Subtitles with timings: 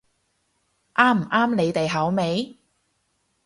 [0.95, 2.57] 啱唔啱你哋口味